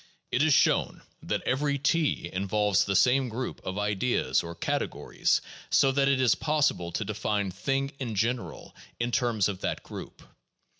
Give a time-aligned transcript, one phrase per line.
[0.31, 5.41] It is shown that every T involves the same group of ideas or cate gories,
[5.69, 10.23] so that it is possible to define thing in general in terms of that group.